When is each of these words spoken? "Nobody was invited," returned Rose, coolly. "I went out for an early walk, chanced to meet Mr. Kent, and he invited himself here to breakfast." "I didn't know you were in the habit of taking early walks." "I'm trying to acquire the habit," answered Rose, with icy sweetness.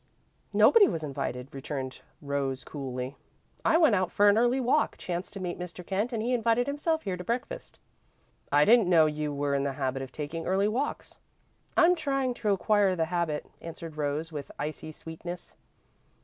"Nobody 0.51 0.87
was 0.87 1.03
invited," 1.03 1.53
returned 1.53 1.99
Rose, 2.23 2.63
coolly. 2.63 3.17
"I 3.63 3.77
went 3.77 3.93
out 3.93 4.11
for 4.11 4.27
an 4.29 4.35
early 4.39 4.59
walk, 4.59 4.97
chanced 4.97 5.31
to 5.33 5.39
meet 5.39 5.59
Mr. 5.59 5.85
Kent, 5.85 6.11
and 6.11 6.23
he 6.23 6.33
invited 6.33 6.65
himself 6.65 7.03
here 7.03 7.15
to 7.15 7.23
breakfast." 7.23 7.77
"I 8.51 8.65
didn't 8.65 8.89
know 8.89 9.05
you 9.05 9.31
were 9.31 9.53
in 9.53 9.61
the 9.61 9.73
habit 9.73 10.01
of 10.01 10.11
taking 10.11 10.47
early 10.47 10.67
walks." 10.67 11.19
"I'm 11.77 11.93
trying 11.93 12.33
to 12.33 12.49
acquire 12.49 12.95
the 12.95 13.05
habit," 13.13 13.45
answered 13.61 13.95
Rose, 13.95 14.31
with 14.31 14.51
icy 14.57 14.91
sweetness. 14.91 15.53